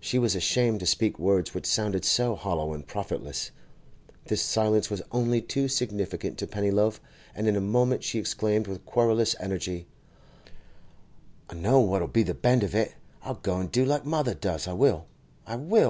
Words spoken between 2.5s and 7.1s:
and profitless. This silence was only too significant to Pennyloaf,